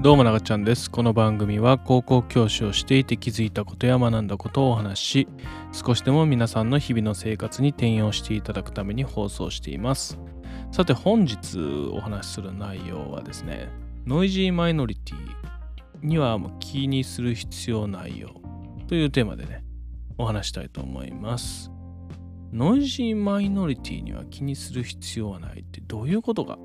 [0.00, 0.88] どうもながちゃんです。
[0.88, 5.28] この番組は高校教師をしていて気づいたことや学んだことをお話し、
[5.72, 10.16] 少しでも皆さんの日々の生活に転用していただくために放送しています。
[10.70, 11.58] さて本日
[11.92, 13.70] お話しする内容はですね、
[14.06, 18.40] ノイジーマイノリティにはもう気にする必要ないよ
[18.86, 19.64] というテーマでね、
[20.16, 21.72] お話したいと思います。
[22.52, 26.56] ノイジーマイノリティには気にする必要はないってどういうことか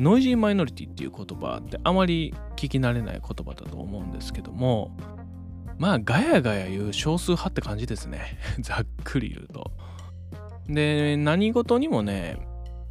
[0.00, 4.96] ノイジーマイノリティっていう言葉ってあまり聞き慣れない言葉だと思うんですけども
[5.78, 8.38] まあガヤガヤ言う少数派って感じですね。
[8.60, 9.72] ざっくり言うと。
[10.68, 12.38] で何事にもね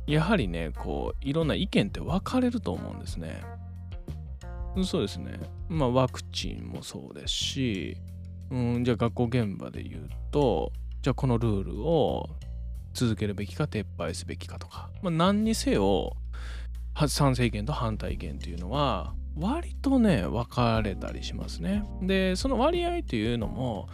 [0.07, 3.41] やはりねこういろんな意見って分かれると思うんですね。
[4.83, 5.39] そうですね。
[5.67, 7.97] まあワクチンもそうですし、
[8.49, 10.71] うん、じゃあ学校現場で言うと
[11.01, 12.27] じゃあこのルールを
[12.93, 16.17] 続けるべきか撤廃すべきかとか、まあ、何にせよ
[17.07, 21.83] 賛成意見と反対意見っていうのは割とね分かれたりしますね。
[22.01, 23.87] でその割合っていうのも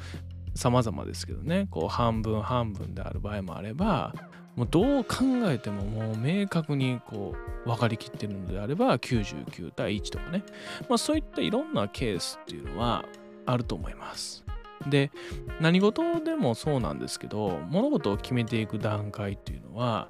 [0.56, 4.14] 様々ですけどねこう半分半分である場合もあれば
[4.56, 10.44] もうどう考えてももう明確にこう分かりきってるのであれば99対1とかね、
[10.88, 13.06] まあ、そういったいろんなケースっていうのは
[13.46, 14.44] あると思います。
[14.88, 15.12] で
[15.60, 20.10] 何事でもそうなんですけど物事を決めていく段階っていうのは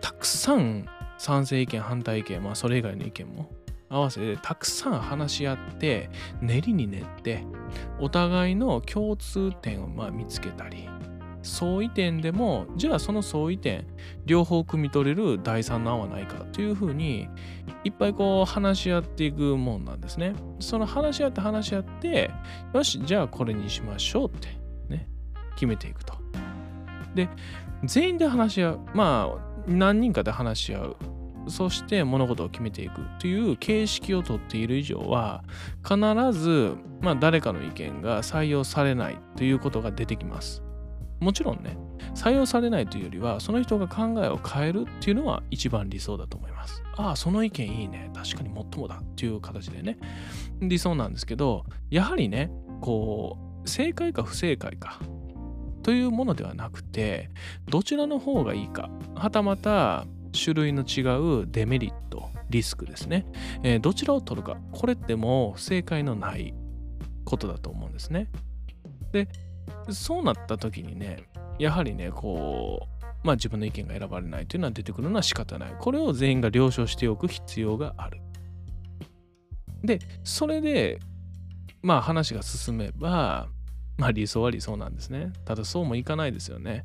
[0.00, 0.86] たくさん
[1.22, 3.48] 賛成意見反対意見まあそれ以外の意見も
[3.88, 7.44] 合わせてたくさん話し合って練りに練って
[8.00, 10.88] お互いの共通点をまあ見つけたり
[11.44, 13.86] 相違点でもじゃあその相違点
[14.26, 17.28] 両方汲み取れる第三の案はないかというふうに
[17.84, 20.34] いっぱいこう話し合っていくもんなんですね。
[20.58, 22.30] その話し合って話し合って
[22.74, 24.48] よしじゃあこれにしましょうって
[24.88, 25.08] ね
[25.54, 26.14] 決めていくと。
[27.14, 27.28] で
[27.84, 30.96] 全員で話し合うまあ何人かで話し合う
[31.48, 35.44] そして物事を決めていくという形式をとっている以上は
[35.82, 35.96] 必
[36.32, 40.62] ず、まあ、誰かの意見が採用されないということが出てきます。
[41.20, 41.76] もちろんね
[42.16, 46.82] 採用されないというよりはその人が考えを変えるっていうのは一番理想だと思います。
[46.96, 49.98] ああその意見いいね確かにもっともだっていう形でね
[50.60, 52.50] 理想なんですけどやはりね
[52.80, 55.00] こう正解か不正解か
[55.82, 57.30] というものではなくて
[57.68, 61.00] どちらの方がいいかはたまた種類の違
[61.42, 63.26] うデメリットリスクですね、
[63.62, 66.54] えーどちらを取るかこれってもう正解のない
[67.24, 68.28] ことだと思うんですね。
[69.12, 69.28] で
[69.90, 71.28] そうなった時にね
[71.58, 75.74] やはりねこうまあ自分の意見が選ばれないというのは出てくるのは仕方ない。
[75.78, 78.20] これを全員が了承しておく必要がある。
[79.84, 80.98] でそれで
[81.82, 83.48] まあ話が進めば
[83.98, 85.32] まあ理想は理想なんですね。
[85.44, 86.82] ただそうもいかないですよね。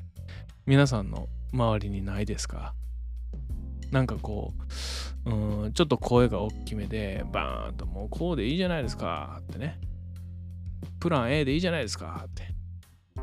[0.66, 2.74] 皆さんの周りにないですか？
[3.92, 4.54] なんかこ
[5.26, 9.80] う、うん、ちょっと声が大きめで、バーンともうこうでいいじゃないですかってね。
[11.00, 12.54] プラン A でいいじゃないですかって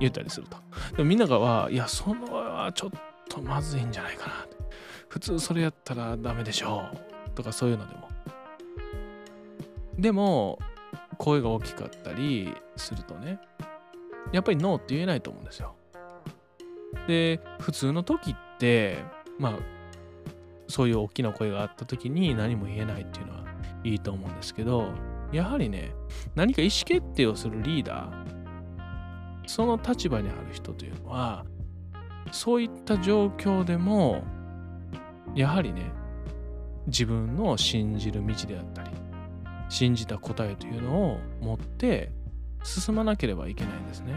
[0.00, 0.56] 言ったりすると。
[0.96, 2.90] でもみんながは、いや、そのはちょっ
[3.28, 4.56] とまずいんじゃないかなって。
[5.08, 6.88] 普通それやったらダメでしょ
[7.26, 8.08] うとかそういうのでも。
[9.98, 10.58] でも、
[11.18, 13.38] 声が大きかったりするとね、
[14.32, 15.76] やっぱりノーって言えないと思うんですよ。
[17.06, 18.98] で、普通の時って、
[19.38, 19.52] まあ、
[20.68, 23.44] そういう大きな声があった時に何も言えないっていうのは
[23.84, 24.88] いいと思うんですけど
[25.32, 25.92] やはりね
[26.34, 28.34] 何か意思決定をするリーダー
[29.46, 31.44] その立場にある人というのは
[32.32, 34.24] そういった状況でも
[35.34, 35.92] やはりね
[36.86, 38.90] 自分の信じる道であったり
[39.68, 42.12] 信じた答えというのを持って
[42.62, 44.14] 進まなければいけないんですね。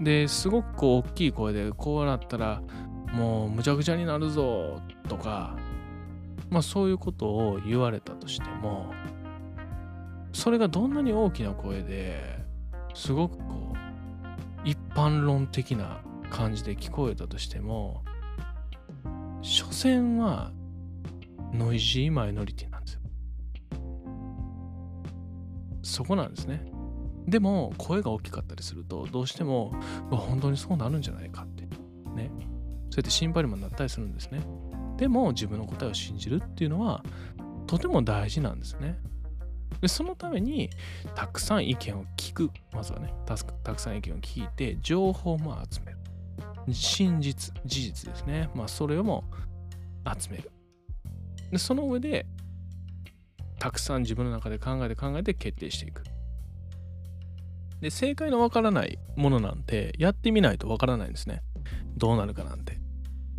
[0.00, 2.62] ですごくこう大きい声でこうなったら
[3.16, 5.56] もうむちゃくちゃになるぞとか
[6.50, 8.92] まあそういうことを言われたとしても
[10.32, 12.38] それがどんなに大きな声で
[12.94, 18.04] すごくこう一般論的な感じで聞こえたとしても
[19.40, 20.52] 所詮は
[21.54, 23.00] ノイジーマイノリティなんですよ。
[25.82, 26.70] そこなんですね。
[27.26, 29.72] でも声が大きかったりするとどうしても
[30.10, 31.64] 本当にそうなるんじゃないかって
[32.14, 32.30] ね。
[32.96, 34.40] そうやって心配にもなったりするんですね。
[34.96, 37.04] でも自分の答えを信じるっていうのは
[37.66, 38.98] とても大事なんですね。
[39.82, 40.70] でそのために
[41.14, 42.50] たくさん意見を聞く。
[42.72, 45.98] まずはねたくさん意見を聞いて情報も集める。
[46.72, 48.48] 真実、事実ですね。
[48.54, 49.24] まあそれをも
[50.18, 50.50] 集める。
[51.50, 52.24] でその上で
[53.58, 56.02] たくさん自分の中で考えて考えて決定していく。
[57.82, 61.42] で正解のわからないものなんてやってみないとわからないんですね。
[61.98, 62.85] どうなるかなんて。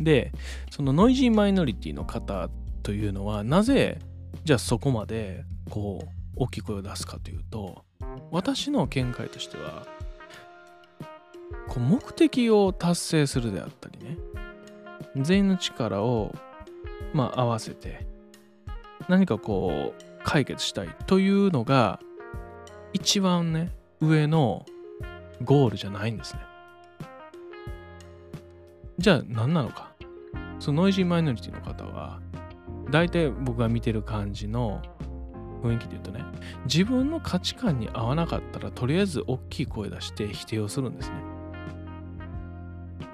[0.00, 0.32] で、
[0.70, 2.48] そのノイジーマイノリティの方
[2.82, 3.98] というのは、なぜ
[4.44, 7.84] じゃあそこまでこう大きい声を出すかというと
[8.30, 9.86] 私の見解としては
[11.68, 14.16] こう目的を達成するであったりね
[15.16, 16.34] 全員の力を
[17.12, 18.06] まあ合わせて
[19.08, 22.00] 何かこう解決したいというのが
[22.92, 24.64] 一番ね上の
[25.44, 26.40] ゴールじゃないんですね。
[28.98, 29.87] じゃあ何なのか。
[30.58, 32.20] そのノイジーマイノリティの方は
[32.90, 34.82] 大体僕が見てる感じの
[35.62, 36.24] 雰囲気で言うとね
[36.64, 41.16] 自分の価値観に合わなかったらとりあえず大きい声出して否定をするんですね。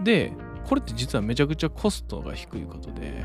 [0.03, 0.33] で
[0.65, 3.25] これって実はめちゃくちゃコストが低いことで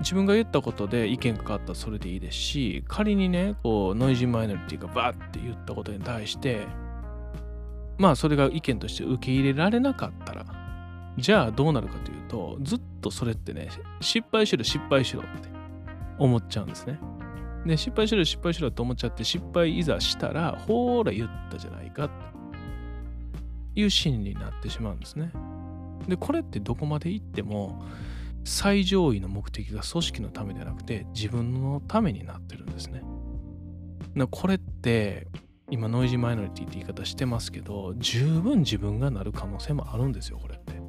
[0.00, 6.66] 自分が言ったことで意見が変わったらそれでいいですし仮にねこうノイジーマイノリティがバーって言ったことに対して
[7.98, 10.44] まあそれが意見として受け入れられなかったら
[11.18, 13.68] じゃあどうなるかというとずっとそれってね
[14.00, 15.48] 失敗しろ失敗しろって
[16.18, 16.98] 思っちゃうんですね
[17.66, 25.32] で失敗しろ失敗しろって思っちゃって失敗いざしたらほーら言ったじゃないかっていう心理になってしまうんですね
[26.08, 27.82] でこれってどこまで行っても
[28.44, 33.02] 最上位の目的が組織のためではなくて自分のためになってるんですね。
[34.30, 35.28] これって
[35.70, 40.81] 今ノイジーマイノリティって言い方してますけど十分自分がなる可能性もあるんですよこれって。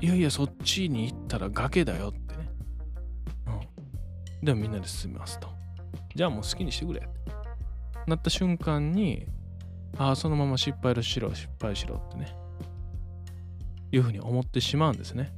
[0.00, 2.50] いやいやそっちに行ったら崖だよってね。
[3.46, 4.44] うん。
[4.44, 5.48] でもみんなで進みますと。
[6.14, 7.08] じゃあもう好きにしてくれ
[8.06, 9.26] なった瞬間に
[9.96, 12.34] ああそのまま失敗しろ失敗しろってね
[13.92, 15.32] いうふうに思ってしまうんですね。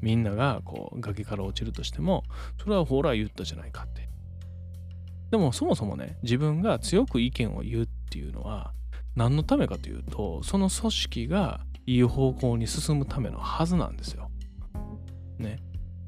[0.00, 2.24] みんながこう崖から落ちるとしても
[2.60, 4.08] それはほら言ったじゃないかって
[5.30, 8.72] でもそもそもね自分が強く意見を言うっていうのは
[9.14, 14.30] 何のためかというとその組織がいい方向に進むためのはずなんですよ。
[15.38, 15.58] ね。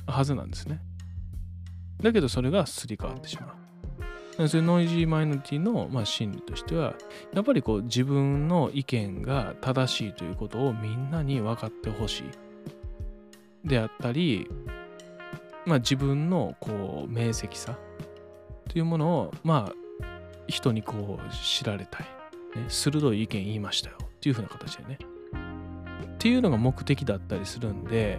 [0.07, 0.81] はずなんですね。
[2.03, 4.49] だけどそれがすり替わってしまう。
[4.49, 6.95] そういうノイジーマイノリティの、まあ、心理としては
[7.33, 12.25] やっぱりこう自分の意見が正しいということをみんなに分かってほしい。
[13.69, 14.51] であったり、
[15.65, 17.79] まあ、自分のこう明晰さ
[18.69, 19.75] というものをまあ
[20.47, 22.07] 人にこう知られたい、
[22.57, 23.97] ね、鋭い意見言いましたよ。
[24.03, 24.99] っていう風な形でね。
[26.25, 28.19] っていうのが目的だったりするんで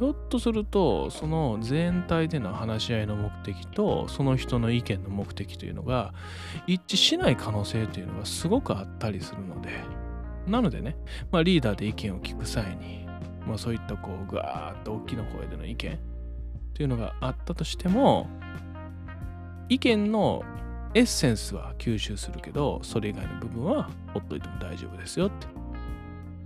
[0.00, 6.12] ひょっとするとその全体での話し合いの目的とその人の意見の目的というのが
[6.66, 9.70] 一致しない可能性というのがすごくあったりするので
[10.48, 10.96] なのでね、
[11.30, 13.06] まあ、リーダーで意見を聞く際に
[13.46, 15.96] まあ、そういったこうガーッと大きな声での意見っ
[16.74, 18.28] ていうのがあったとしても
[19.68, 20.42] 意見の
[20.94, 25.46] エッセンスは吸収するけどそれ以外の部分はほっといても大丈夫ですよって。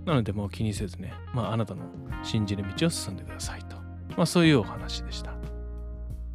[0.05, 1.83] なのでもう気にせずね、まあ、あなたの
[2.23, 3.75] 信じる道を進んでくださいと、
[4.17, 5.33] まあ、そういうお話でした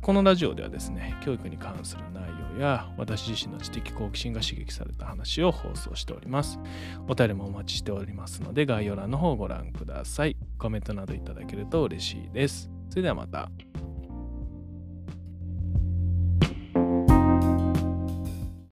[0.01, 2.23] このラジオではですね教育に関する内
[2.55, 6.61] 容や私自身の知的好奇心が刺激された話を放送しております
[7.09, 12.71] お便りもお待ちしておりますので概要欄の方をご覧くださいコメントなどいただけると嬉しいです。
[12.89, 13.51] それではまた。